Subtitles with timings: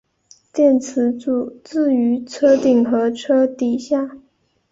[0.51, 4.17] 电池组置于车顶和车底下。